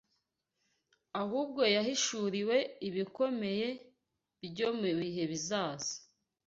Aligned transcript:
ahubwo 1.21 1.61
yahishuriwe 1.75 2.57
ibikomeye 2.87 3.67
byo 4.45 4.69
mu 4.79 4.89
bihe 4.99 5.23
bizaza 5.31 5.93